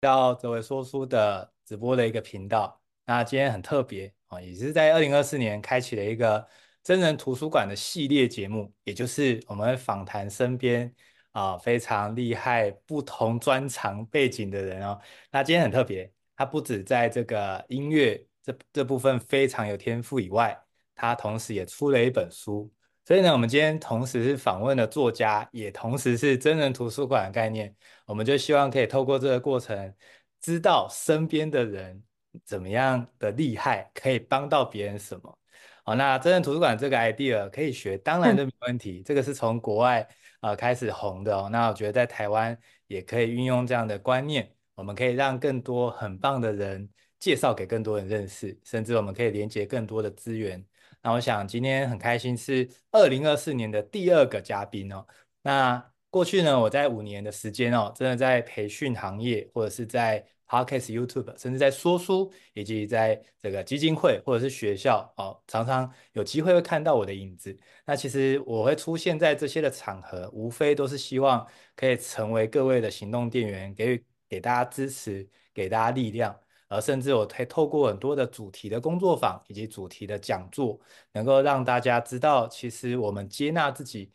[0.00, 2.80] 到泽维说书的直播的一个频道。
[3.04, 6.46] 那今天很特别啊，也是在二零二四年开启了一个
[6.82, 10.92] 真人图书馆的系列节目，也就是我们访谈身边
[11.32, 15.00] 啊非常厉害、不同专长背景的人哦。
[15.30, 20.56] 那今天很特别，他不止在这个音乐这这部分非常有天赋以外，
[20.94, 22.72] 他同时也出了一本书。
[23.06, 27.72] 所以呢，我们今天同时是访问了作家，也同时是真人图书馆的概念。
[28.04, 29.94] 我们就希望可以透过这个过程，
[30.40, 32.02] 知道身边的人
[32.44, 35.38] 怎么样的厉害，可以帮到别人什么。
[35.84, 39.04] 好，那真人图书馆这个 idea 可以学，当然都没问题。
[39.04, 40.04] 这个是从国外
[40.40, 41.48] 呃开始红的哦。
[41.48, 46.88] 那我觉得在台湾也可以运用这样的观念，我们可以让更多很棒的人
[47.20, 50.66] 介绍给更多人认识，甚至我们可以连接更多的资源。
[51.06, 55.06] 那我想今天很开心是二零二四年的第二个嘉宾哦。
[55.40, 67.56] 那过去呢，我在五年的时间哦，真的在培训行业，或者是在 Podcast、YouTube，甚至在说书，以及在这个基金会或者是学校哦，常常有机会会看到我的影子。
[67.84, 76.36] 那其实我会出现在这些的场合，无非都是希望可以成为各位的行动电源，给予给大家支持，给大家力量。
[76.68, 80.78] 而甚至我可以透过很多的主题的工作坊以及主题的讲座，
[81.12, 84.10] 能够让大家知道，其实我们接纳自己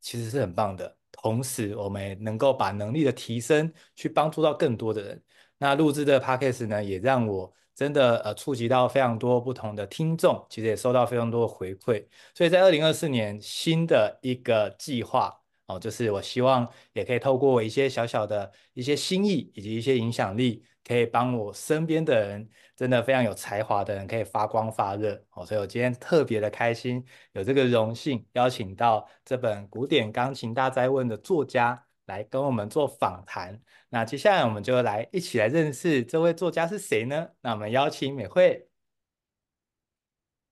[0.00, 0.96] 其实是很棒的。
[1.10, 5.22] 同时，我们也能够把能力的提升去帮助到更多的人。
[5.58, 12.06] 那录制的 podcast 呢，也让我真的呃触及到非常多不同的听众，其实也收到非常多的回馈。
[12.34, 15.34] 所以在二零二四年新的一个计划
[15.66, 20.62] 哦，就是我希望也可以透过一些小小的一些心意以及一些影响力。
[20.86, 25.44] 可以帮我身边的人，真的非常有才华的人，可以发光发热哦。
[25.44, 33.60] 所以我今天特别的开心，有这个荣幸邀请到这本《古典钢琴大灾问》的作家来跟我们做访谈。
[33.88, 37.30] 那接下来我们就来一起来认识这位作家是谁呢？
[37.40, 38.68] 那我们邀请美惠。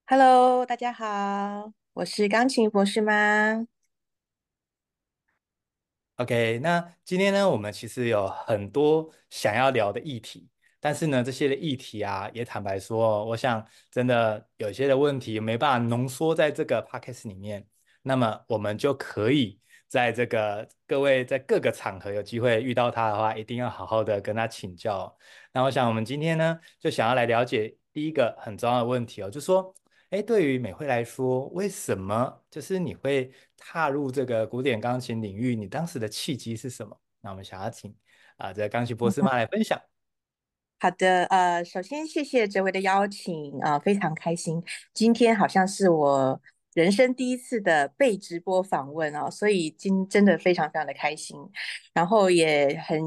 [0.06, 3.66] Hello，大家好，我是钢琴博士吗
[6.16, 10.48] ？OK，那今天呢，我们其实有很多想要聊的议题，
[10.78, 17.66] 但是呢，这些的议题啊，也坦白说，我想真的有些的问题没办法浓缩在这个 Podcast 里面，
[18.02, 19.58] 那么我们就可以
[19.88, 25.16] 在这个各位在各个场合有机会遇到他的话，一定要好好的跟他请教。
[25.52, 29.74] 那我想我们今天呢，就想要来了解第一个很重要的问题哦，就是说。
[30.14, 35.56] 哎，对于美惠来说，为什么就是你会踏入这个古典钢琴领域？
[35.56, 36.96] 你当时的契机是什么？
[37.20, 37.92] 那我们想要请
[38.36, 39.76] 啊，这个钢琴博士 妈来分享。
[40.78, 44.62] 好的，呃，首先谢谢哲伟的邀请啊，非常开心。
[44.92, 46.40] 今天好像是我
[46.74, 51.36] 人生第一次的被直播访问哦，所以今真的非常非常的开心，
[51.92, 53.02] 然后也很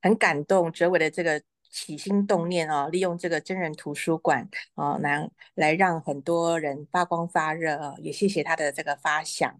[0.00, 1.42] 很感动哲伟的这个。
[1.70, 9.58] 起心动念啊，利用这个真人图书馆啊，来来让很多人发光发热，也谢谢他的这个发想。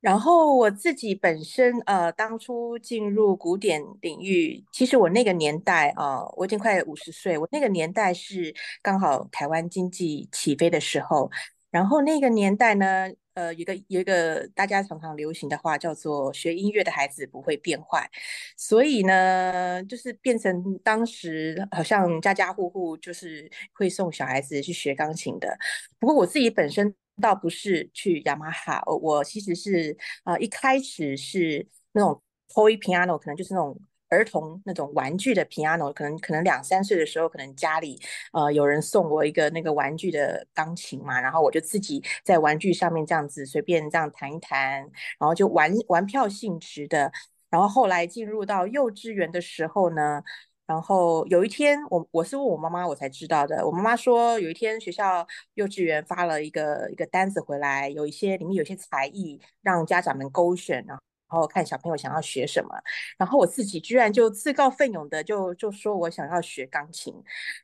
[0.00, 11.30] 然后我自己本身呃，当初进入古典领域，其实我那个年代啊，我已经快五十岁，我那个年代是刚好台湾经济起飞的时候，
[11.70, 13.10] 然后那个年代呢。
[13.34, 18.08] 呃，有一个有一个大家常常流行的话叫做“学音乐的孩子不会变坏”，
[18.56, 25.56] 所以呢，就是变成当时好像家家户户就是会送小孩子去学钢琴的。
[25.98, 33.80] 不过我自己本身倒不是去雅马哈，我其实是啊一开始是那种 toy piano，可能就是那种。
[34.12, 37.98] 儿童那种玩具的 piano，可能可能两三岁的时候，可能家里
[38.32, 44.80] 呃有人送我一个那个玩具的钢琴嘛，然后我就自己在玩具上面这样子随便这样弹一弹，
[45.18, 47.10] 然后就玩玩票性质的。
[47.50, 50.22] 然后后来进入到幼稚园的时候呢，
[50.66, 60.96] 然后有一天我我是问我妈妈我才知道的，我妈妈说有一天学校幼稚园发了一个一个单子回来，有一些里面有些才艺让家长们勾选啊。
[60.96, 62.68] 然然后看小朋友想要学什么，
[63.16, 67.14] 然后我自己居然就自告奋勇的就就说我想要学钢琴，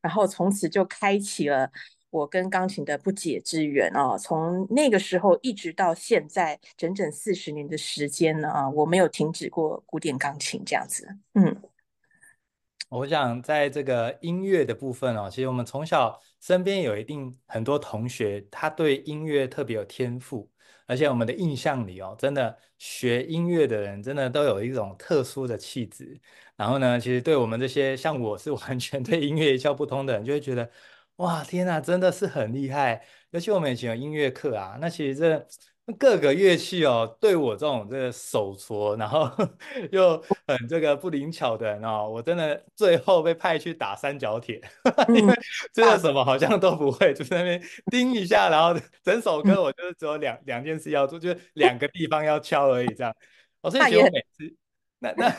[0.01, 1.71] 然后从此就开启了
[2.09, 4.17] 我跟钢琴的不解之缘哦。
[4.19, 11.07] 从那个时候一直到现在，整整四十年的时间呢啊，我没有停止过古典钢琴这样子。
[11.35, 11.55] 嗯，
[12.89, 20.51] 我想在这个音乐的部分哦，其实我们从小身边有一定很多同学，他对音乐特别有天赋。
[20.89, 26.21] 而且我们的印象里哦，真的学音乐的人真的都有一种特殊的气质。
[26.57, 30.69] 然后呢，其实对我们这些像我是完全对音乐一窍不通的人，就会觉得
[31.17, 33.05] 哇，天呐，真的是很厉害。
[33.31, 35.47] 尤其我们以前有音乐课啊，那其实这
[35.99, 39.31] 各个乐器哦，对我这种这个手拙，然后
[39.93, 44.61] 又很这个不灵巧的人哦，我真的最后被派去打三角铁，
[45.09, 45.35] 因嗯，为
[45.73, 53.15] 真的什么好像都不会，就在那边叮一下，然后整首嗯，歌我就是只有两两件事要做，就是两个地方要敲而已，这样。
[53.63, 54.57] 哦，所以其实我那也很每次
[55.01, 55.37] 那那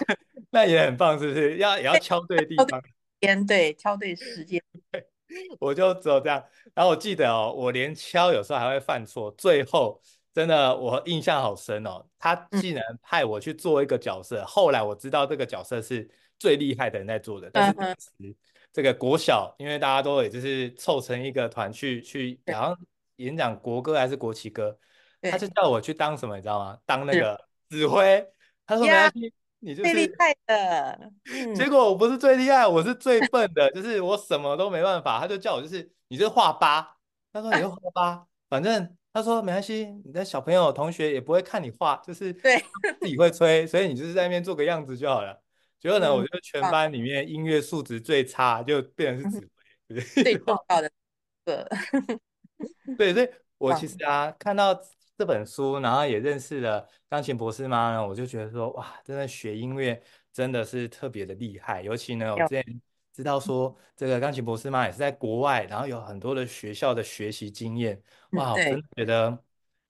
[0.51, 1.57] 那也很棒，是不是？
[1.57, 2.81] 要也要敲对地方。
[3.19, 4.61] 天，对，敲对时间，
[5.59, 6.43] 我就只有这样。
[6.73, 10.01] 然后我记得哦，我连敲有时候还会犯错，最后
[10.33, 12.05] 真的我印象好深哦。
[12.17, 18.35] 他嗯竟然派我去做一个角色，后来我知道这个角色是最厉害的人在做的，但是当时
[18.71, 22.77] 这个国小，因为大家都也就是凑成一个团去去，对好像
[23.17, 24.77] 演讲国歌还是国旗歌，
[25.23, 26.77] 他就叫我去当什么，你知道吗？
[26.85, 27.39] 当那个
[27.69, 28.25] 指挥。
[28.65, 35.19] 他说没关呀，系，你就是最厉害的， 嗯，结果我不是最厉害，我是最笨的，就是我什么都没办法。
[35.19, 36.95] 他就叫我，就是你就画八，
[37.33, 42.57] 他说你就画八，反正他说没关系，你的小朋友同学也不会看你画，就是对，
[42.99, 45.41] 自己会吹，所以你就是在那边做个样子就好了。
[45.79, 49.49] 结果呢，我嗯，就全啊，班里面音乐素质最差，就变成是指
[49.87, 50.91] 挥，最重要的
[51.45, 51.67] 个，
[52.97, 54.79] 对，所以 我其棒，实啊，看到
[55.17, 60.01] 这本书，然后也认识了钢琴博士妈呢，我就觉得说，哇，真的学音乐
[60.31, 61.81] 真的是特别的厉害。
[61.81, 62.81] 尤其呢，我，之前
[63.19, 68.01] 知道说，这个钢琴博士嘛也是在国外，然后有很多的学校的学习经验，
[68.31, 69.43] 嗯，哇，我真对，的觉得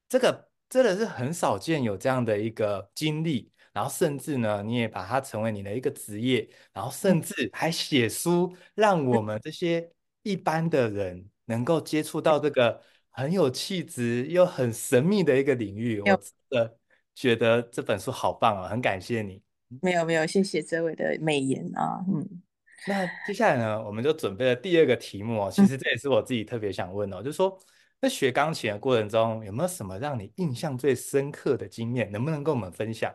[0.07, 3.51] 这个真的是很少见有这样的一个经历。
[3.71, 9.87] 然后甚至呢，你也把它成为你的一个职业，然后嗯甚至还写书，让嗯，我们这些
[10.23, 16.01] 一般的人能够接触到这个很有气质又很神秘的一个领域。
[16.01, 16.17] 我有。
[16.17, 16.77] 真的
[17.13, 19.41] 觉得这本书好棒啊，很感谢你。
[19.81, 22.41] 没有没有，谢谢这位的美言啊，嗯
[22.87, 25.51] 那接下来呢，我们就准备了第二个题目哦。
[25.51, 27.59] 其嗯，实这也是我自己特别想问哦，就是说
[28.01, 32.11] 在学钢琴的过程中，有没有什么让你印象最深刻的经验？
[32.11, 33.13] 能不能跟我们分享？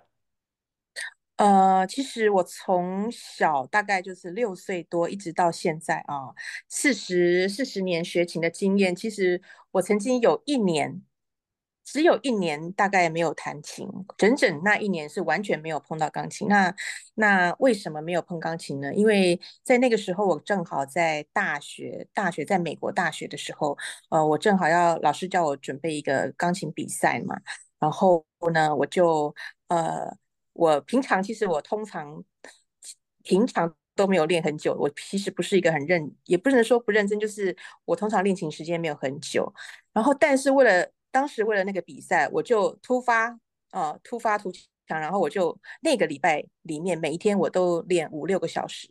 [1.37, 6.31] 呃，其实我从小大概就是六岁多，一直到现在啊，
[6.69, 11.03] 四十四十年学琴的经验，其实我曾经有一年，
[11.85, 13.87] 只有一年大概没有弹琴，
[14.17, 16.49] 整整那一年是完全没有碰到钢琴。
[16.49, 16.75] 那
[17.15, 18.93] 那为什么没有碰钢琴呢？
[18.95, 23.77] 因为在那个时候，我正好在大学，大学在美国大学的时候，
[24.09, 27.37] 呃，我正好要老师叫我准备一个钢琴比赛嘛。
[27.79, 29.35] 然后呢，我就
[29.69, 30.17] 呃，
[30.55, 32.25] 我平常其实我通常
[33.23, 37.55] 平常都没有练很久，我其实不是一个很认，也不能说不认真，就是
[37.85, 39.53] 我通常练琴时间没有很久。
[39.93, 43.39] 然后，但是为了当时为了那个比赛，我就突发
[43.71, 48.89] 呃突发突强，然后我就那个礼拜里面每一天我都练五六个小时。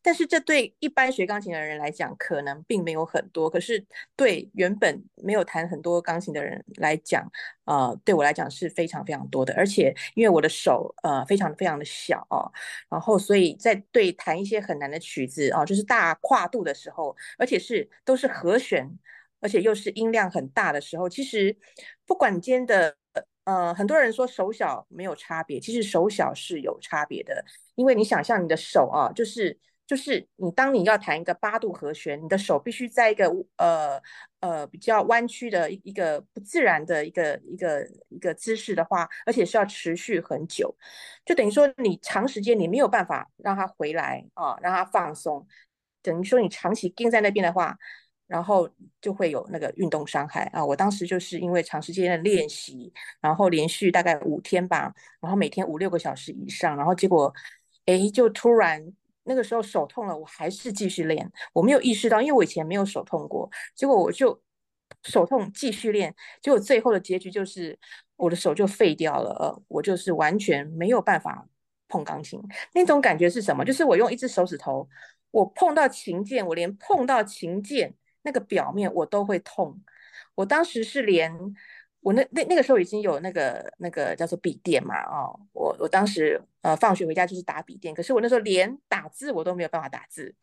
[0.00, 3.50] 但是这对一般学钢琴的人来讲，可能并没有很多。
[3.50, 3.84] 可是
[4.14, 7.28] 对原本没有弹很多钢琴的人来讲，
[7.64, 9.52] 呃，对我来讲是非常非常多的。
[9.54, 12.46] 而且因为我的手呃非常非常的小哦，
[12.88, 18.88] 然后所以在对弹一些很难的曲子哦，就是大跨度的时候，而且是都是和弦，
[19.44, 21.56] 而且又是音量很大的时候，其实
[22.04, 22.96] 不管间的。
[23.44, 27.44] 呃，很多人说手小没有差别，其实手小是有差别的，
[27.74, 34.00] 因为你想象你的手啊，就是就是你当你要弹一个八度和弦，你的手必须在一个呃
[34.40, 40.74] 呃比较弯曲的一一个不自然的一个一个一个姿势的话，而且是要持续很久，
[41.26, 45.46] 就等于说你长时间你没有办法让它回来啊，让它放松，
[46.02, 47.76] 等于说你长期盯在那边的话。
[48.26, 48.68] 然后
[49.00, 50.64] 就会有那个运动伤害啊！
[50.64, 57.32] 我当时就是因为长时间的练习，然后连续大概五天吧，然后每天五六个小时以上，然后结果，
[57.86, 58.82] 哎，就突然
[59.24, 64.42] 那个时候手痛了，我还是继续练，我没有意识到，因为我以前没有手痛过，结果我就
[65.02, 67.78] 手痛继续练，结果最后的结局就是
[68.16, 71.46] 我的手就废掉了，呃，我就是完全没有办法
[71.88, 72.40] 碰钢琴，
[72.72, 73.64] 那种感觉是什么？
[73.64, 74.88] 就是我用一只手指头，
[75.30, 79.80] 我碰到琴键，我连碰到琴键那个表面我都会痛，
[80.34, 81.54] 我当时是连。
[82.04, 90.34] 我那那那个时候已经有那个那个叫做笔电嘛，哦，我我当时呃放学回家就是打笔电，可是我那时候连打字我都没有办法打字，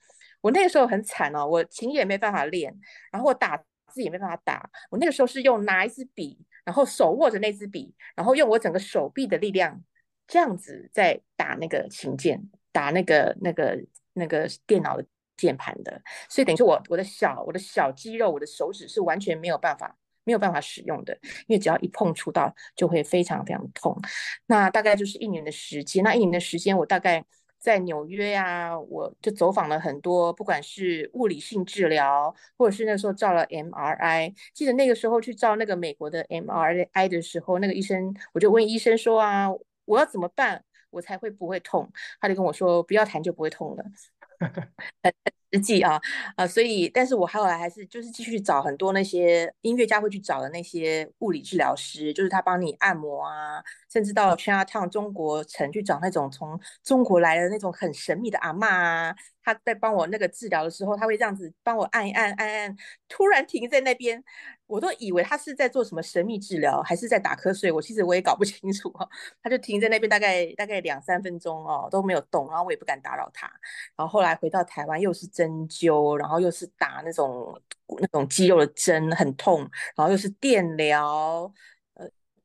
[0.41, 2.75] 我那个时候很惨哦，我琴也没办法练，
[3.11, 3.55] 然后我打
[3.89, 9.83] 字也没办法打，我那个时候是用拿一支笔，然后手握着那支笔，然后用我整个手臂的力量
[10.25, 13.79] 这样子在打那个琴键，打那个那个
[14.13, 15.05] 那个电脑的
[15.41, 19.95] 键盘的，所以等于说我我的小我的小肌肉，我的手指是完全没有办法。
[20.23, 21.17] 没有办法使用的，
[21.47, 23.99] 因为只要一碰触到就会非常非常痛。
[24.45, 27.25] 那大概就是一年的时间，那一年的时间我大概
[27.57, 34.31] 在纽约呀，我就走访了很多，不管是物理性治疗，或者是那时候照了 MRI。
[34.53, 39.47] 记得那个时候去照那个美国的 MRI 的时候，那个医生我就问医生说啊，
[39.85, 41.91] 我要怎么办，我才会不会痛？
[42.19, 43.83] 他就跟我说，不要弹就不会痛了。
[45.03, 45.13] 很
[45.53, 45.99] 实际啊
[46.35, 62.75] 啊，所以，但是我后来还是就是继续找很多那些音乐家会去找的那些物理治疗师，就是他帮你按摩啊，甚至到 Chinatown 中国城去找那种从中国来的那种很神秘的阿妈啊，他在帮我那个治疗的时候，他会这样子帮我按一按按按，
[63.09, 64.23] 突然停在那边。
[64.67, 67.69] 我都以为他是在做什么神秘治疗，还是在打瞌睡。
[67.69, 69.09] 我其实我也搞不 清楚哦。
[69.43, 73.47] 他就停在那边，大概大概两三分钟哦，都没有动，然后我也不敢打扰他。
[73.97, 77.61] 然后后来回到台湾，又是针灸，然后又是打那种
[77.99, 79.59] 那种肌肉的针，很痛。
[79.93, 81.51] 然后又是电疗，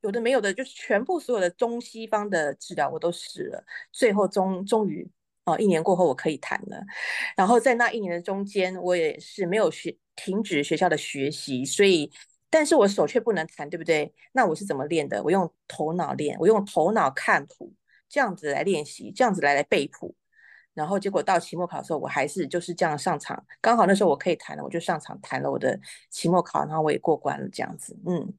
[0.07, 3.63] 有的没有的，就是全部所有的中西方的治疗我都试了。
[3.93, 5.07] 最后终终于
[5.45, 6.83] 哦，一年过后我可以谈了。
[7.37, 9.97] 然后在那一年的中间，我也是没有学。
[10.19, 12.11] 停止学校的学习，所以，
[12.49, 14.11] 但是我手却不能弹，对不对？
[14.33, 15.23] 那我是怎么练的？
[15.23, 17.71] 我用头脑练，我用头脑看谱，
[18.09, 20.15] 这样子来练习，这样子来来背谱，
[20.73, 28.33] 然后结果到期末考的时候，我还是就是这样上场，刚好那时候我可以弹了，我就上场弹了我的期末考，然后我也过关了，这样子，嗯，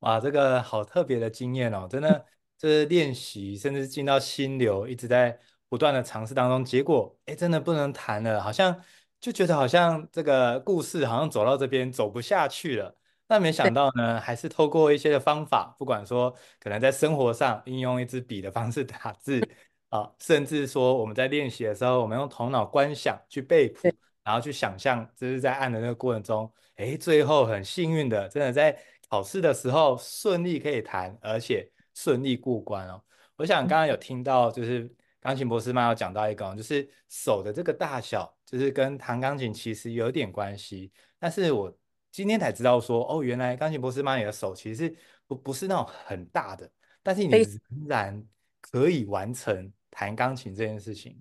[0.00, 2.24] 哇，这个好特别的经验哦，真的，
[2.56, 5.38] 就是练习，甚至进到心流，一直在
[5.68, 8.80] 不断的尝试当中，结果，哎，真的不能弹了，好像。
[9.20, 19.40] 就觉得好像这个故事好像走到这边走不下去了，那没想到呢，还是透过一些的方法，不管说可能在生活上应用一支笔的方式打字
[19.88, 28.78] 啊，甚至说我们在练习的时候，我们用头脑观想去背谱，然后去想象这是在按的那个过程中，哎，最后很幸运的，真的在
[29.08, 33.02] 考试的时候顺利可以弹，而且顺利过关哦。
[33.36, 34.92] 我想刚刚有听到就是。
[35.20, 40.92] 钢琴博士妈有讲到一个，就是手的这个大小，就是跟弹钢琴其实有点关系。
[41.18, 41.76] 但是我
[42.12, 44.96] 今天才知道说，哦，原来钢琴博士妈，你的手其实
[45.26, 46.70] 不不是那种很大的，
[47.02, 48.24] 但是你仍然
[48.60, 51.20] 可以完成弹钢琴这件事情。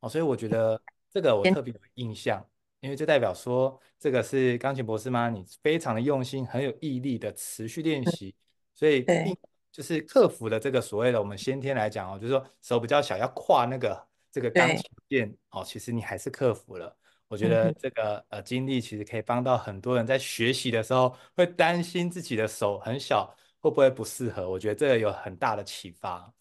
[0.00, 0.80] 哦，所以我觉得
[1.10, 2.46] 这个我特别有印象，
[2.80, 8.34] 因为就代表说，这个是钢琴博士吗，你非常的用心，很有毅力的持续练习，
[8.74, 9.04] 所以。
[9.70, 16.96] 就是克服了这个所谓的我们先天来讲哦，就是说手比较小要跨那个这个钢琴键哦，其实你还是克服了。
[17.28, 26.32] 我觉得这个呃经历其实可以帮到很多人在学习的时候会担心自己的手很小会不会不适合，我觉得这个有很大的启发。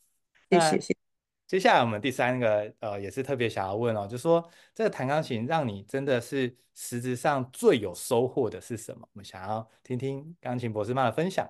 [0.50, 1.07] 谢谢谢。
[1.48, 9.08] 接下来我们第三个呃也是特别想要问哦，就说这个弹钢琴让你真的是实质上最有收获的是什么？
[9.14, 11.50] 我们想要听听钢琴博士妈的分享。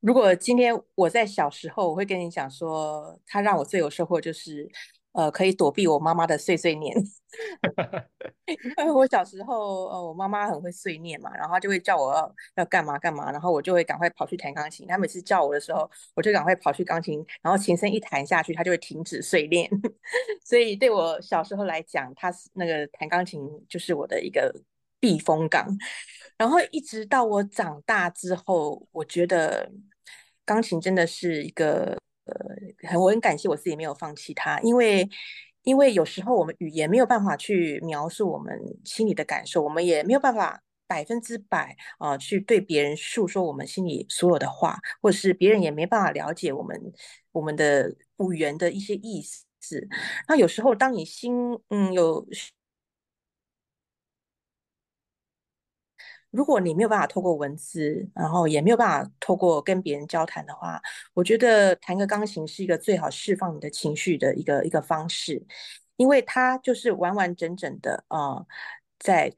[0.00, 4.66] 如果今天我在小时候，我会跟你讲说，他让我最有收获就是，
[5.18, 6.96] 呃，可以躲避我妈妈的碎碎念。
[8.46, 14.86] 因为我小时候，呃，我妈妈很会碎念嘛，然后她就会叫我要要干嘛干嘛，然后我就会赶快跑去弹钢琴。
[14.86, 19.68] 她每次叫我的时候，我就赶快跑去钢琴，然后琴声一弹下去，她就会停止碎念。
[20.46, 24.54] 所以对我小时候来讲，她是那个弹钢琴就是我的一个
[25.00, 25.66] 避风港。
[26.36, 29.68] 然后一直到我长大之后，我觉得
[30.44, 35.08] 钢琴真的是一个呃，很我很感谢我自己没有放弃它，因为
[35.62, 46.80] 因为有时候我们语言没有办法去描述我们心里的感受，我们也没有办法百分之百啊去对别人诉说我们心里所有的话，或者是别人也没办法了解我们
[47.32, 47.88] 我们的
[48.30, 49.44] 语言的一些意思。
[50.28, 52.26] 那有时候当你心嗯有。
[56.30, 60.80] 如果你没有办法透过文字，然后也没有办法透过跟别人交谈的话，
[61.14, 65.42] 我觉得弹个钢琴是一个最好释放你的情绪的一个一个方式，
[65.96, 68.44] 因为它就是完完整整的啊，
[68.98, 69.32] 在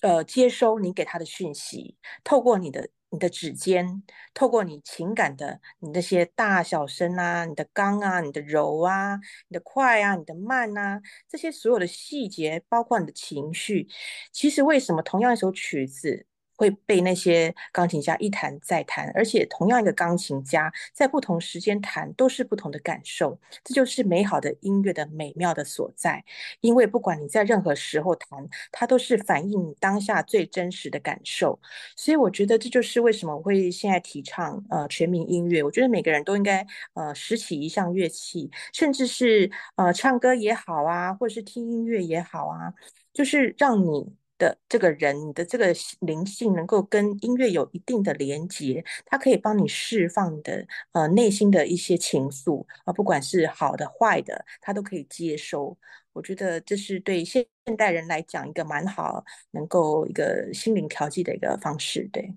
[0.00, 13.86] 呃接收你给他的讯息，透过你的你的指尖，透过你情感的你那些大小声啊，你的刚啊，你的柔啊，你的快啊，你的慢啊，这些所有的细节，包括你的情绪，
[14.32, 16.26] 其实为什么同样一首曲子？
[16.60, 26.22] 会被那些钢琴家一弹再弹，而且同样一个钢琴家在不同时间弹都是不同的感受，这就是美好的音乐的美妙的所在。
[26.60, 31.58] 因为不管你在任何时候弹，它都是反映你当下最真实的感受。
[31.96, 35.62] 所以我觉得这就是为什么我会现在提倡呃全民音乐。
[35.62, 42.74] 我觉得每个人都应该呃拾起一项乐器，甚至是呃唱歌也好啊，或者是听音乐也好啊，
[43.14, 44.19] 就是让你。
[44.40, 45.66] 的这个人，你的这个
[46.00, 55.76] 灵性能够跟音乐有一定的连接，它可以帮你释放的呃内心的一些情愫啊，不管是好的坏的，它都可以接收。
[56.12, 62.08] 我觉得这是对现代人来讲一个蛮好，能够一个心灵调剂的一个方式。
[62.10, 62.34] 对，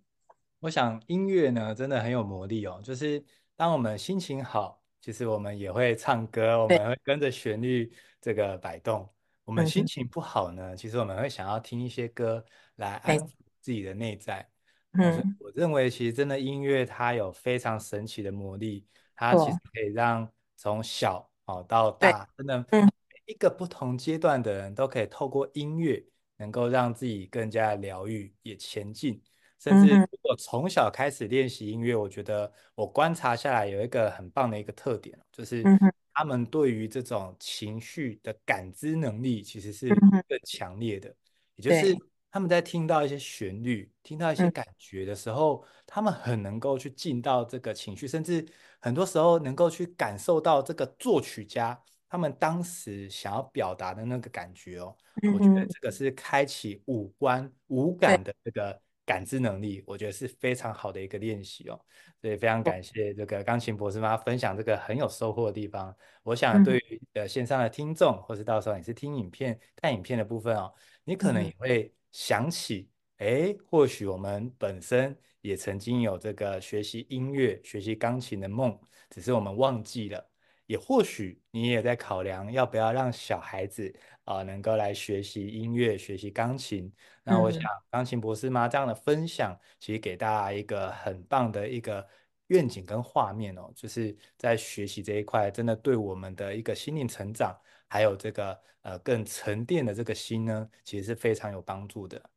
[0.59, 3.23] 我想音乐呢真的很有魔力哦，就是
[3.55, 7.91] 当我们心情好，其实我们也会唱歌，我们会跟着旋律
[8.21, 9.09] 这个摆动。
[9.45, 12.43] 我们心情不好呢，其实我们会想要听一些歌
[12.75, 14.47] 来安抚自己的内在。
[14.93, 18.85] 嗯，我认为其实真的音乐它有非常神奇的魔力，
[19.15, 22.87] 它其实可以让从小哦到大，真的每
[23.25, 26.03] 一个不同阶段的人都可以透过音乐，
[26.37, 29.21] 能够让自己更加疗愈，也前进。
[29.59, 35.63] 甚至如果从小开始练习音乐，我觉得我观察下来有一个很棒的一个特点，就是
[36.13, 41.15] 他们对于这种情绪的感知能力其实是更强烈的。
[41.55, 41.95] 也就是
[42.31, 48.45] 他们在听到一些旋律、听到一些感觉的时候，他们很能够去进到这个情绪，甚至
[48.79, 54.95] 很多时候能够去感受到这个作曲家他们当时想要表达的那个感觉哦。
[55.33, 58.81] 我觉得这个是开启五官五感的这个。
[59.05, 61.79] 感知能力，我觉得是非常好的一个练习哦，
[62.21, 65.95] 所以非常感谢这个钢琴博士妈分享这个很有收获的地方。
[66.23, 78.79] 我想对于呃线上的听众，或是到时候你是听影片、看影片的部分哦，你可能也会想起，哎，或许我们本身也曾经有这个学习音乐、学习钢琴的梦，
[79.09, 80.29] 只是我们忘记了。
[80.65, 83.93] 也或许你也在考量要不要让小孩子
[84.23, 86.91] 啊能够来学习音乐、学习钢琴。
[87.23, 92.07] 那我想，钢琴博士妈这样的分享，其实给大家一个很棒的一个
[92.47, 102.29] 愿景跟画面哦，就是在学习这一块，真的对我们的一个心灵成长，还有这个呃更沉淀的这个心呢，其实是非常有帮助的。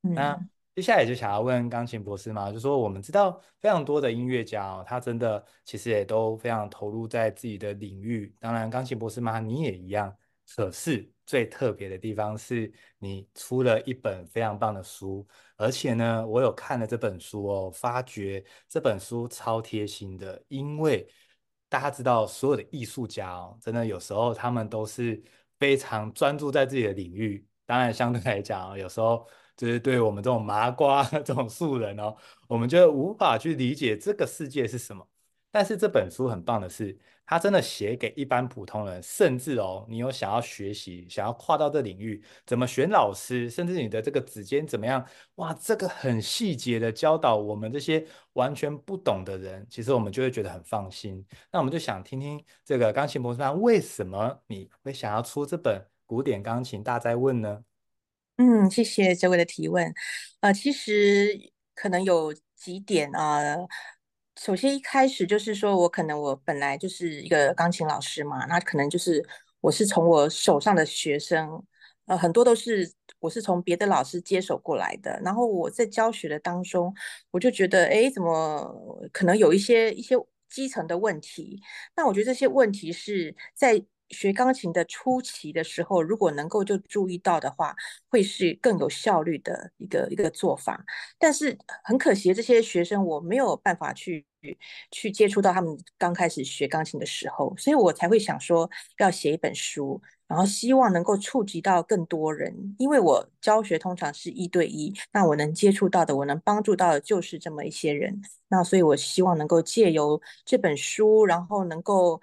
[0.00, 0.38] 那。
[0.78, 8.32] 接下来就想要问钢琴博士嘛，就说我们知道非常多的音乐家哦，他真的其实也都非常投入在自己的领域。
[8.38, 10.16] 当然，钢琴博士嘛，你也一样。
[10.54, 21.04] 可是最特别的地方是你出了一本非常棒的书，而且呢，我有看了这本书哦，发觉这本书超贴心的，因为
[21.68, 25.20] 大家知道所有的艺术家哦，真的有时候他们都是
[25.58, 27.44] 非常专注在自己的领域。
[27.66, 29.26] 当然，相对来讲，有时候。
[29.58, 32.16] 就是对我们这种麻瓜、 这种素人哦，
[32.46, 35.06] 我们就无法去理解这个世界是什么。
[35.50, 45.04] 但是这本书很棒的是，它真的写给一般普通人，甚至哦，你有想要学习、想要跨到这领域，怎么选老师，甚至你的这个指尖怎么样，
[45.36, 51.24] 哇，这个很细节的教导我们这些完全不懂的人，其实我们就会觉得很放心。
[51.50, 57.64] 那我们就想听听这个钢琴博士班，为什么你会想要出这本《古典钢琴大在问》呢？
[58.40, 59.92] 嗯，谢谢这位的提问。
[60.40, 61.36] 呃，其实
[61.74, 63.42] 可能有几点啊。
[64.36, 69.26] 首先一开始就是说我可能我本来就是一个钢琴老师嘛，那可能就是
[69.60, 71.60] 我是从我手上的学生，
[72.06, 75.20] 呃，很多都是我是从别的老师接手过来的。
[75.24, 76.94] 然后我在教学的当中，
[77.32, 78.72] 我就觉得，哎，怎么
[79.12, 80.14] 可能有一些一些
[80.48, 81.60] 基层的问题？
[81.96, 83.84] 那我觉得这些问题是在。
[84.10, 87.74] 学钢琴的初期的时候，如果能够就注意到的话，
[88.08, 90.84] 会是更有效率的一个一个做法。
[91.18, 94.26] 但是很可惜，这些学生我没有办法去
[94.90, 98.68] 去接触到他们刚开始学钢琴的时候，所以我才会想说
[98.98, 102.74] 要写一本书，然后希望能够触及到更多人。
[102.78, 108.22] 因为我教学通常是一对一，那我能接触到的，我能帮助到的就是这么一些人。
[108.48, 112.20] 那所以我希望能够借由这本书，然后能够。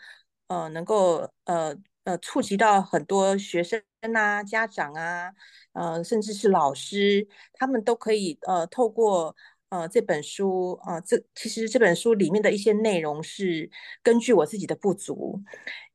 [0.48, 3.82] 呃，能够呃呃触及到很多学生
[4.14, 5.32] 呐、家长啊，
[5.74, 9.36] 呃，甚至是老师，他们都可以呃透过
[9.70, 13.70] 呃这本书啊，这其实这本书里面的一些内容是
[14.04, 15.42] 根据我自己的不足，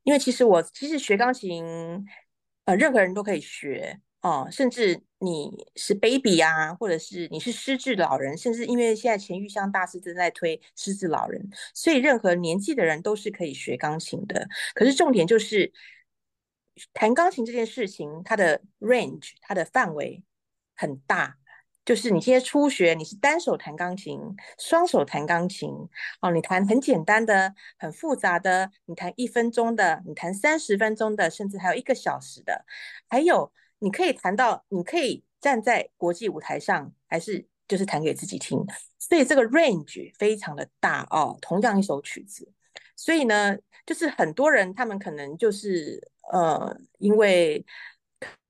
[0.02, 1.64] 因为其实我其实学钢琴，
[2.64, 4.00] 呃，任何人都可以学。
[4.22, 14.46] 哦，甚至你是 baby 啊，或者是你是失智老人，甚至因为现在钱玉香大师正在推失智老人，所以任何年纪的人都是可以学钢琴的。
[14.74, 15.72] 可是重点就是
[16.92, 20.22] 弹钢琴这件事情，它的 range，它的范围
[20.76, 21.38] 很大。
[21.82, 24.20] 就是你现在初学，你是单手弹钢琴，
[24.58, 25.70] 双手弹钢琴，
[26.20, 32.66] 哦，你弹很简单的，很复杂的，你弹一分钟的，你弹三十分钟的，甚至还有一个小时的，
[33.08, 33.50] 还有。
[33.80, 38.58] 你可以弹到，你可以站在国际舞台上，还是就是弹给自己听，
[38.98, 41.36] 所以这个 range 非常的大哦。
[41.42, 42.48] 同样一首曲子，
[42.94, 46.00] 所以呢，就是很多人他们可能就是
[46.32, 47.64] 呃，因为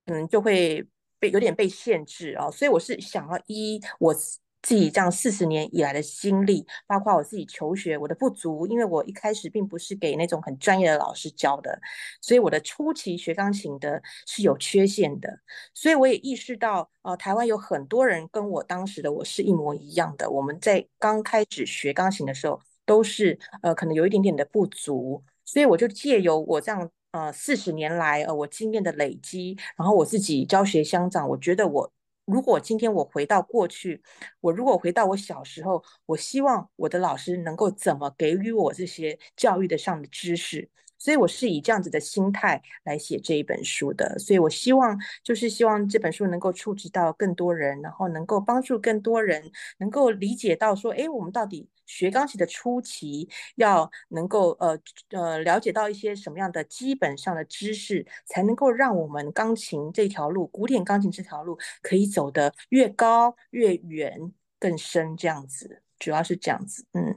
[0.05, 4.15] 可能就会被有点被限制哦，所以我是想要一我。
[4.61, 11.79] 自己这样四十年以来的经历，包括我自己求学我的不足，因为我一开始并不是给那种很专业的老师教的，
[12.21, 15.39] 所以我的初期学钢琴的是有缺陷的，
[15.73, 31.91] 所以我也意识到，呃，台湾有很多人跟我当时的我是一模一样的，我们在刚开始学钢琴的时候，都是呃可能有一点点的不足，所以我就借由我这样呃四十年来呃我经验的累积，然后我自己教学相长，我觉得我。
[32.31, 34.01] 如果今天我回到过去，
[34.39, 40.69] 我如果回到我小时候，我希望我的老师能够怎么给予我这些教育的上的知识。
[40.97, 67.15] 所以我是以这样子的心态来写这一本书的，所以我希望就是希望这本书能够触及到更多人，然后能够帮助更多人能够理解到说，哎，我们到底学钢琴的初期要能够呃呃了解到一些什么样的基本上的知识，才能够让我们钢琴这条路，古典钢琴这条路可以走得越高越远更深，这样子，主要是这样子，嗯。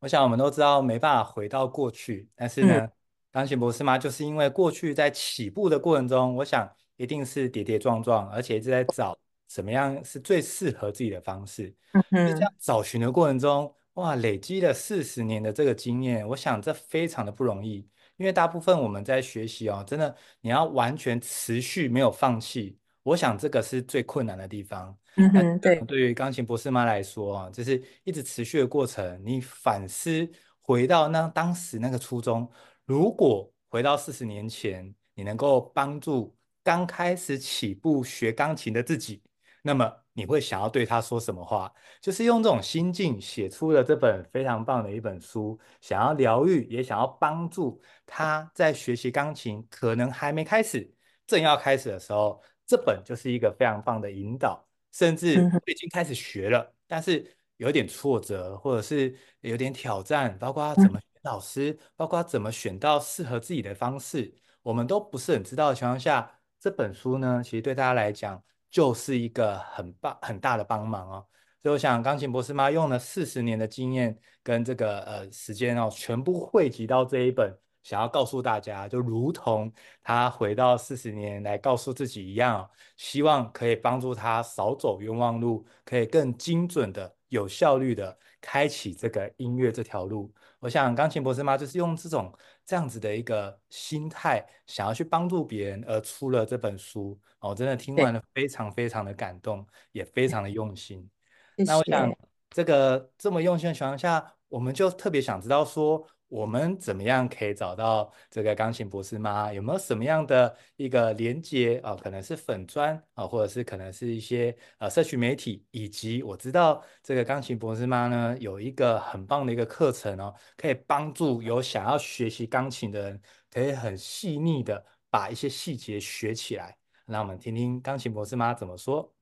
[0.00, 2.88] 我想我们都知道没办法回到过去，但是呢。
[3.32, 3.98] 钢琴博士吗？
[3.98, 9.14] 就是因为过去在起步的过程中，我想一定是跌跌撞撞，而且一直在找
[9.46, 11.74] 怎么样是最适合自己的方式。
[12.12, 17.88] 嗯在这样找寻的过程中，哇，累积了四十年的这个经验，我想这非常的不容易。
[18.16, 24.96] 因为大部分我们在学习哦，真的你要完全持续没有放弃，我想这个是最困难的地方。
[25.16, 25.80] 嗯哼，对。
[25.82, 30.26] 对于钢琴博士妈来说啊，就是一直持续的过程，你反思
[30.60, 32.50] 回到那当时那个初衷。
[32.84, 39.22] 如果回到四十年前，你能够帮助刚开始起步学钢琴的自己，
[39.62, 41.70] 那么你会想要对他说什么话？
[42.00, 50.90] 就是用这种心境写出了这本非常棒的一本书，想要疗愈，也想要帮助他在学习钢琴，可能还没开始，
[51.26, 54.66] 正要开始的时候，这本就是一个非常棒的引导。
[54.92, 55.34] 甚至
[55.66, 61.02] 已经开始学了，但是有点挫折，或者是有点挑战，包括怎么选。
[61.22, 68.40] 老师，包括怎么选到适合自己的方式，我们都不是很知道的情况下，这本书呢，其实对大家来讲
[68.76, 71.26] 就是一个很棒很大的帮忙哦。
[71.62, 77.50] 所以我想，钢琴博士妈用了四十年的经验跟这个呃时间哦，全部汇集到这一本，
[77.82, 90.30] 想要告诉大家，就如同他回到四十年来告诉自己一样，希望可以帮助他少走冤枉路，可以更精准的、有效率的开启这个音乐这条路。
[90.60, 92.30] 我想钢琴博士妈就是用这种
[92.66, 97.18] 这样子的一个心态，想要去帮助别人而出了这本书。
[97.38, 101.08] 哦，真的听完了非常非常的感动，也非常的用心。
[101.56, 102.12] 那我想
[102.50, 106.06] 这个这么用心的情况下，我们就特别想知道说。
[106.28, 109.52] 我们怎么样可以找到这个钢琴博士吗？
[109.52, 111.94] 有没有什么样的一个连接啊？
[111.94, 126.76] 可能是粉砖啊，或者是可能是一些呃社区媒体，以及我知道这个钢琴博士妈呢有一个很棒的一个课程哦，可以帮助有想要学习钢琴的人，可以很细腻的把一些细节学起来。
[127.06, 129.15] 让我们听听钢琴博士妈怎么说。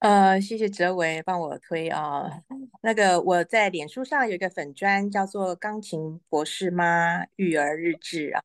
[0.00, 2.42] 呃，谢谢哲维帮我推啊。
[2.82, 8.40] 那个我在脸书上有一个粉砖，叫做“钢琴博士妈育儿日志”啊，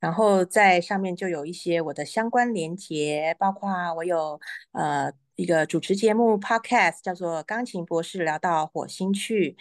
[0.00, 4.40] 然后在上面就有一些我的相关连接，包括我有
[4.72, 5.12] 呃。
[5.38, 9.52] 一个主持节目 podcast 叫做《钢琴博士聊到火星去》，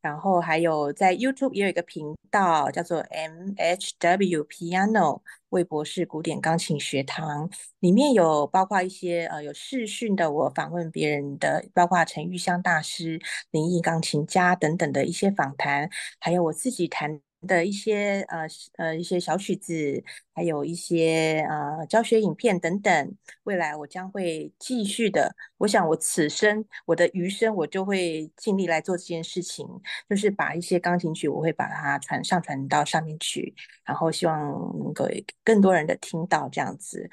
[0.00, 5.20] 然后还有在 YouTube 也有一个频道叫做 MHW Piano
[5.50, 13.20] 魏博士古典钢琴学堂，里面有包括一些呃有视讯的我访问别人的，包括陈玉香大师、
[13.50, 17.20] 林毅钢琴家等等的一些访谈，还有我自己弹。
[17.46, 20.02] 的一些呃呃一些小曲子，
[20.34, 25.34] 还有一些呃教学影片等等，未来我将会继续的。
[25.58, 29.66] 我想我此生我的余生，我就会尽力来做这件事情，
[30.08, 33.54] 就是把一些钢琴曲，我会把它传上传到上面去，
[33.84, 34.36] 然后希望
[34.78, 35.06] 能够
[35.44, 37.08] 更多人的听到这样子。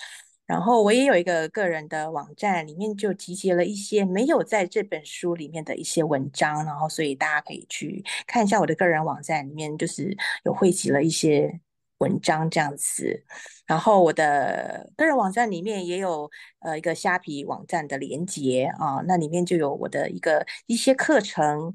[0.45, 11.61] 然后我也有一个个人的网站，里面就集结了一些没有在这本书里面的一些文章，然后所以大家可以去看一下我的个人网站里面，就是有汇集了一些
[11.99, 13.23] 文章这样子。
[13.65, 16.29] 然后我的个人网站里面也有
[16.59, 21.73] 呃一个虾皮网站的连接啊，那里面就有我的一个一些课程。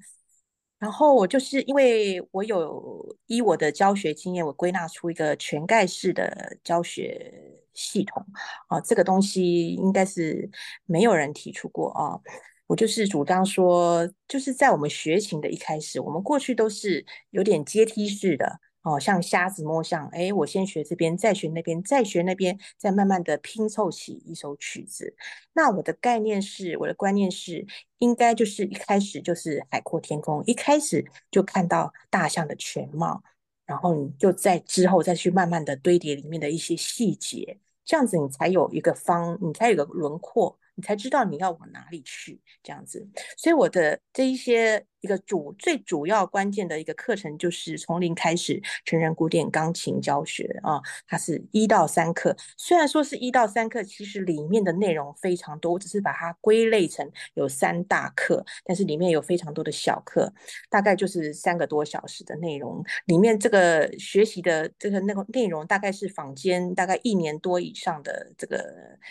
[0.78, 7.32] 然后我就是因为我有依我的教学经验，我归纳出一个全盖式的教学。
[7.78, 8.26] 系统
[8.66, 10.50] 啊，这个东西应该是
[10.84, 12.18] 没有人提出过啊。
[12.66, 25.16] 我就是主张说，就是在我们学琴的一开始，我们过去都是有点阶梯式的哦，像瞎子摸象，哎，我先学这边，再学那边，再学那边，再慢慢的拼凑起一首曲子。
[25.54, 27.66] 那我的概念是，我的观念是，
[28.00, 33.22] 应该就是一开始就是海阔天空，一开始就看到大象的全貌，
[33.64, 37.58] 然后你就在之后再去慢慢的堆叠里面的一些细节，
[37.88, 40.58] 这样子你才有一个方，你才有个轮廓。
[40.78, 43.04] 你才知道你要往哪里去，这样子。
[43.36, 52.36] 所以我的这一些一个主最主要关键的一个课程，就是从零开始成人古典钢琴教学啊，它是一到三课。
[52.56, 60.32] 虽然说是一到三课，其实里面的内容非常多，我只是把它归类成有三大课，但是里面有非常多的小课，
[60.70, 62.80] 大概就是三个多小时的内容。
[63.06, 68.64] 里面这个学习的这个那个内容，大概是坊间大概一年多以上的这个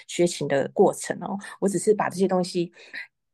[0.08, 1.38] 学琴的过程哦。
[1.60, 2.72] 我只是把这些东西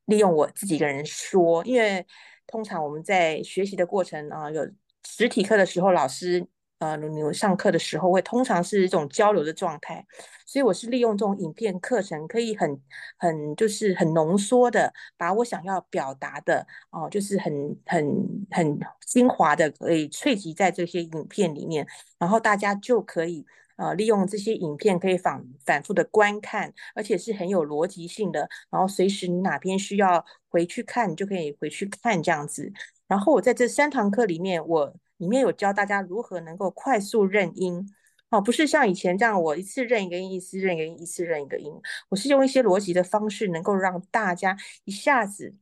[0.06, 2.06] 利用我自己一个人说，因为
[2.46, 4.70] 通常我们在学习的过程啊，有
[5.08, 6.46] 实体课的时候，老师
[6.80, 10.06] 呃，你们上课的时候会通常是一种交流的状态，
[10.46, 12.82] 所以我是利用这种影片课程，可以很
[13.18, 17.54] 很就是很浓缩的把我想要表达的哦，就是很
[17.86, 18.06] 很
[18.52, 21.88] 很精华的，可以萃集在这些影片里面，
[22.20, 23.46] 然后大家就可以。
[23.76, 28.48] 啊，利用这些影片可以反反复的观看，而且是很有逻辑性的。
[28.70, 32.72] 然后随时你哪边需要回去看，你就可以回去看这样子。
[33.08, 37.88] 然后我在这三堂课里面，我里面有教大家如何能够快速认音。
[38.30, 41.72] 哦，不是像以前这样，我一次认一个音，一次认一个音，一次认一个音。
[42.10, 45.54] 我是用一些逻辑的方式，能够让大家一下子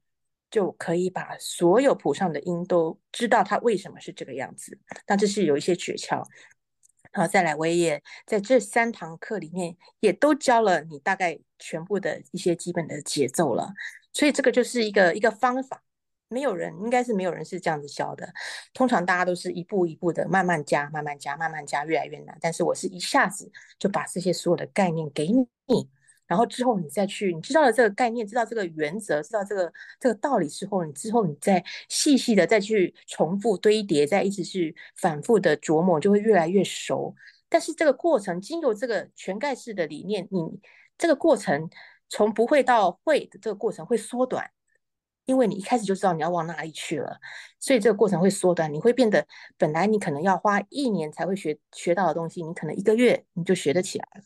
[0.49, 4.79] 就可以把所有谱上的音都知道它为什么是这个样子。
[5.05, 6.23] 那这是有一些诀窍。
[7.13, 13.73] 好再来，我也在这三堂课里面也都教了你大概全部的一些基本的节奏了，
[14.13, 15.83] 所以这个就是一个一个方法，
[16.29, 18.33] 没有人应该是没有人是这样子教的，
[18.73, 25.45] 通常大家都是一步一步的慢慢加，慢慢加，慢慢加，越来越难，但是我是一下子就把这些所有的概念给你。
[26.31, 37.13] 然后之后你再去，你知道了这个概念，知道这个原则，知道这个这个道理之后，你之后你再细细的再去重复堆叠，再一直去反复的琢磨，就会越来越熟。
[37.49, 40.39] 但是这个过程，经由这个全盖式的理念，你
[40.97, 41.69] 这个过程
[42.07, 44.49] 从不会到会的这个过程会缩短，
[45.25, 47.19] 因为你一开始就知道你要往哪里去了，
[47.59, 54.23] 所以这个过程会缩短，你会变得本来你可能要花一年才会学学到的东西，你可能一个月你就学得起来了。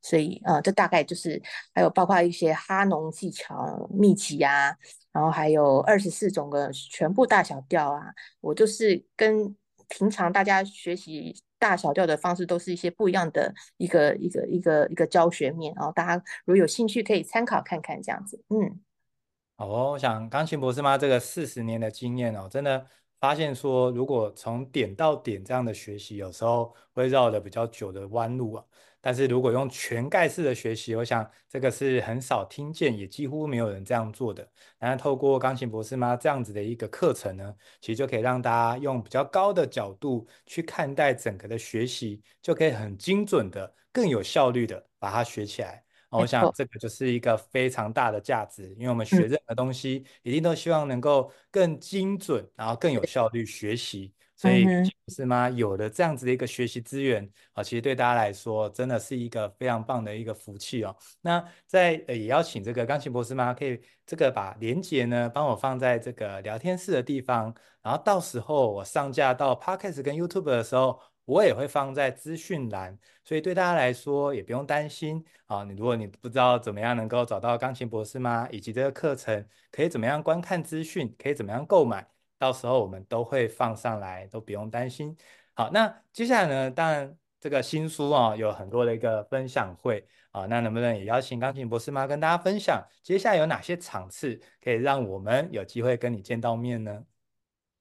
[0.00, 1.40] 所以，呃，这大概就是
[1.74, 4.74] 还有包括一些哈农技巧秘籍啊，
[5.12, 9.56] 然后还有二十四种的全部大小调啊，我就是跟
[9.88, 18.80] 平常大家学习大小调的方式都是一些不一样的一个一个一个一个教学面，然后大家如果有兴趣可以参考看看这样子，嗯，
[19.56, 22.86] 哦，我想钢琴博士妈这个四十年的经验哦，真的。
[23.20, 28.64] 发现说，如果从点到点这样的学习，有时候会绕的比较久的弯路啊。
[29.00, 34.48] 但是如果用全盖式的学习，我想这个是很少听见，也几乎没有人这样做的。
[34.78, 45.84] 然后透过钢琴博士妈这样子的一个课程呢，其实就可以让大家用比较高的角度去看待整个的学习，就可以很精准的、更有效率的把它学起来。
[46.10, 54.14] 我想这个就是一个非常大的价值，因为我们学任何东西，一定都希望能够更精准，然后更有效率学习。
[54.38, 54.64] 所以
[55.08, 55.50] 是吗？
[55.50, 60.96] 有了这样子的一个学习资源啊，其实对大家来说真的是一个非常棒的一个福气哦。
[61.20, 63.52] 那在呃也邀请这个钢琴博士吗？
[63.52, 70.98] 可以这个把连接呢帮我放在这个聊天室的地方，然后到时候我上架到 Podcast 跟 YouTube 的时候。
[71.28, 75.62] 我也会放在资讯栏，所以对大家来说也不用担心啊。
[75.62, 78.48] 你如果你不知道怎么样能够找到钢琴博士吗？
[78.50, 85.16] 以及这个课程可以怎么样观看资讯，可以怎么样购买，到时候我们都会放上来，都不用担心。
[85.54, 86.70] 好，那接下来呢？
[86.70, 97.04] 当然这个新书啊有很多的一个分享会啊，那能不能也邀请钢琴博士妈跟大家分享，接下来有哪些场次可以让我们有机会跟你见到面呢？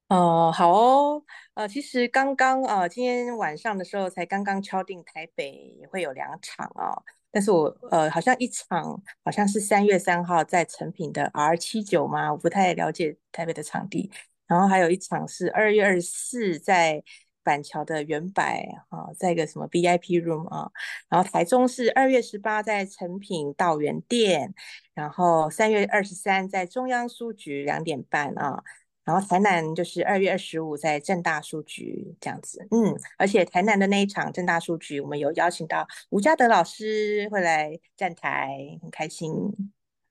[0.10, 14.10] 哦，好哦，呃，其实刚刚呃，今天晚上的时候才刚刚敲定台北也会有两场哦，但是我呃好像一场好像是三月三号在成品的 R 七九嘛，我不太了解台北的场地，
[14.48, 17.04] 然后还有一场是二月二十四在
[17.44, 20.72] 板桥的原百啊，在一个什么 VIP room 啊，
[21.10, 24.54] 然后台中是二月十八在成品道园店，
[24.94, 28.64] 然后三月二十三在中央书局两点半啊。
[29.06, 39.32] 然后台南就是二月二十五在正大书局这样子，嗯，而且台南的那一场正大书局，我们有邀请到吴嘉德老师会来站台，很开心。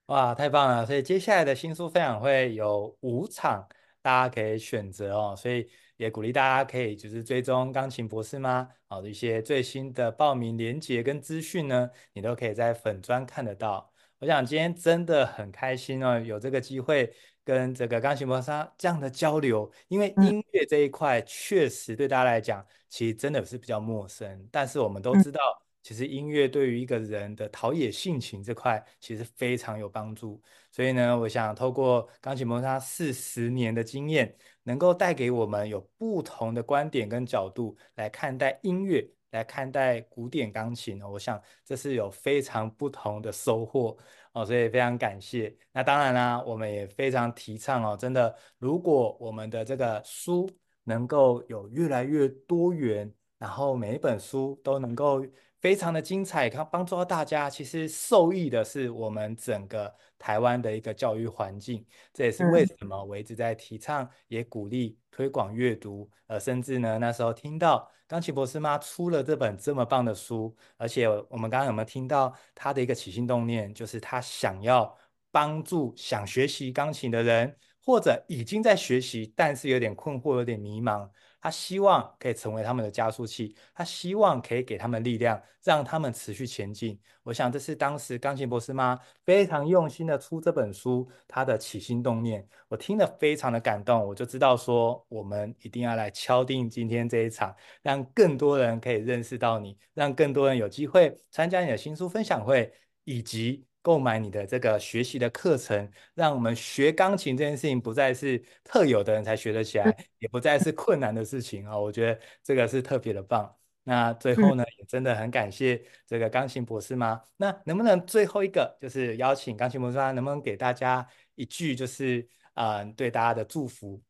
[0.06, 0.86] 哇，太棒了！
[0.86, 3.68] 所以接下来的新书分享会有五场，
[4.06, 5.34] 大家可以选择哦。
[5.36, 8.68] 所以也鼓励大家可以就是追踪钢琴博士吗？
[8.86, 13.92] 好的一些最新的报名链接跟资讯呢，你都可以在粉专看得到。
[14.20, 17.12] 我想今天真的很开心哦，有这个机会
[17.44, 24.48] 跟这个钢琴博士这样的交流，因为嗯音乐这一块确实对大家来讲，其实真的是比较陌生。
[24.52, 25.40] 但是我们都知道，
[25.86, 30.42] 其实音乐对于一个人的陶冶性情这块，其实非常有帮助。
[30.72, 39.08] 所以呢，我想透过钢琴博士四十年的经验，能够带给我们有不同的观点跟角度来看待音乐。
[39.30, 43.96] 来看待古典钢琴我想这是有非常不同的收获
[44.32, 45.54] 哦，所以非常感谢。
[45.70, 50.50] 那当然啦，我们也非常提倡哦，真的，如果我们的这个书
[50.82, 55.22] 能够有越来越多元，然后每一本书都能够
[55.60, 61.84] 非常的精彩，看帮助到大家，其实受益的是我们整个台湾的一个教育环境。
[62.12, 67.90] 这也是为嗯什么我一直在提倡，也鼓励推广阅读，呃，甚至呢那时候听到。
[68.08, 74.96] 钢琴博士妈出了这本这么棒的书，而且我们刚刚有没有听到他的一个起心动念，就是他想要
[75.32, 81.10] 帮助想学习钢琴的人，或者已经在学习，但是有点困惑、有点迷茫。
[81.46, 86.98] 他希望可以成为他们的加速器，他希望可以给他们力量，让他们持续前进。
[87.22, 102.72] 我想这是当时钢琴博士妈非常用心的出这本书，他的起心动念，我听了非常的感动，我就知道说我们一定要来敲定今天这一场，让更多人可以认识到你，让更多人有机会参加你的新书分享会，
[103.04, 111.78] 以及购买你的这个学习的课程，让我们学钢琴这件事情不再是特有的人才学得起嗯来， 也不再是困难的事情啊！
[111.78, 113.56] 我觉得这个是特别的棒。
[113.84, 114.42] 那最嗯。
[114.42, 117.22] 后呢，也真的很感谢这个钢琴博士吗？
[117.36, 120.10] 那能不能最后一个就是邀请钢琴博士吗？
[120.10, 124.02] 能不能给大家一句就是嗯、呃对大家的祝福？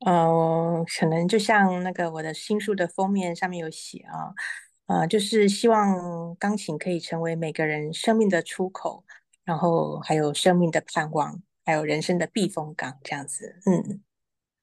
[0.00, 4.32] 呃，可能就像那个我的新书的封面上面有写啊，
[4.88, 9.04] 呃，就是希望钢琴可以成为每个人生命的出口，
[9.44, 13.60] 然后还有生命的盼望，还有人生的避风港，这样子。
[13.66, 14.00] 嗯，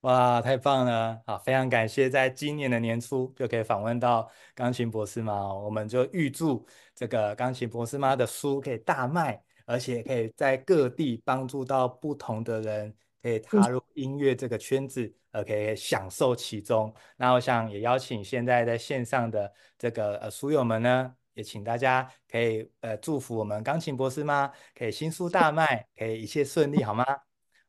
[0.02, 1.22] 哇，太棒了！
[1.28, 12.92] 好，非常感谢，在今年的年初就可以访问到钢琴博士妈，我们就预祝这个钢琴博士妈的书可以大卖，而且可以在各地帮助到不同的人，
[13.26, 13.62] 可以。
[13.62, 16.94] 踏入音乐这个圈子，呃，可以享受其中。
[17.18, 27.04] 那我想也邀请现在在线上的这个呃书友们呢，也请大家可以呃祝福我们钢琴博士吗可以新书大卖，可以一切顺利，好吗？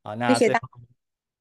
[0.03, 0.61] 好，那最后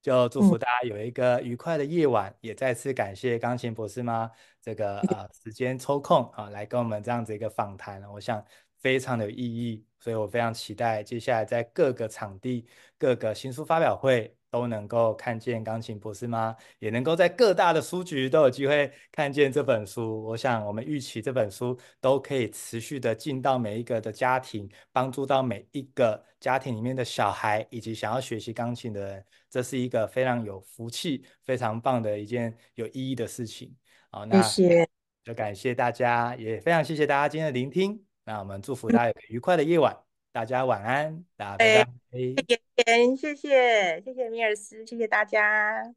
[0.02, 4.30] 就祝嗯，福大家有一个愉快的夜晚，也再次感谢钢琴博士妈
[4.62, 8.44] 这个呃时间抽空啊来跟我们这样子一个访谈，我想
[8.86, 12.64] 非常的有意义，所以我非常期待接下来在各个场地、
[12.96, 20.22] 各个新书发表会都能够看见钢琴博士吗，也能够在各大的书局都有机会看见这本书。
[20.22, 29.24] 我想我们预期这本书都可以持续的进到每一个的家庭，帮助到每一个家庭里面的小孩以及想要学习钢琴的人。
[29.50, 33.74] 这是一个非常有福气、非常棒的一件有意义的事情。
[34.12, 34.88] 好，那谢谢。
[35.24, 38.05] 就感谢大家，也非常谢谢大家今天的聆听。
[38.26, 39.96] 那我们祝福嗯，大家有个愉快的夜晚，
[40.32, 45.94] 大家晚安，大家拜哎，拜，谢谢，谢谢，谢谢米尔斯，谢谢大家，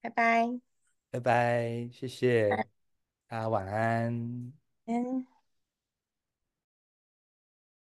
[0.00, 0.48] 拜拜。
[1.10, 2.48] 拜拜，谢谢
[3.28, 4.52] 大家晚安。
[4.86, 5.33] 嗯。